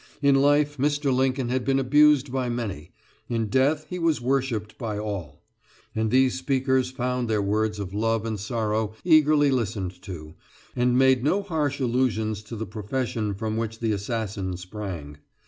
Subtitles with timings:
[0.19, 1.13] In life Mr.
[1.13, 2.91] Lincoln had been abused by many
[3.29, 5.43] in death he was worshipped by all;
[5.93, 10.33] and these speakers found their words of love and sorrow eagerly listened to,
[10.75, 15.17] and made no harsh allusions to the profession from which the assassin sprang.